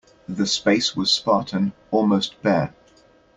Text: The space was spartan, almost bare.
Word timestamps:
The 0.27 0.47
space 0.47 0.95
was 0.95 1.11
spartan, 1.11 1.73
almost 1.91 2.41
bare. 2.41 2.73